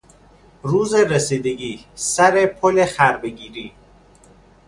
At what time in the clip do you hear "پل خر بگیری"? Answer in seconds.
2.45-3.73